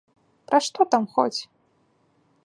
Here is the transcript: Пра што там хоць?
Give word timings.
Пра 0.51 0.59
што 0.67 0.81
там 0.95 1.05
хоць? 1.17 1.39